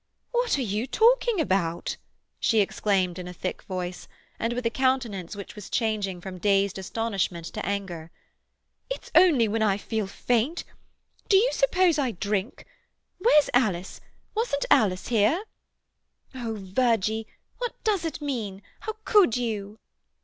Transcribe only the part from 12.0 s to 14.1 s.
drink? Where's Alice?